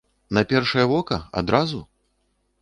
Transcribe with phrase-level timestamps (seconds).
[0.37, 1.83] На першае вока, адразу?